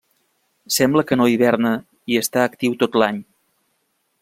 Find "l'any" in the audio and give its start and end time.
3.03-3.21